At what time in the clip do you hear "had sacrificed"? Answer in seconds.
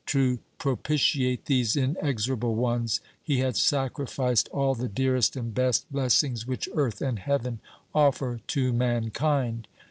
3.37-4.47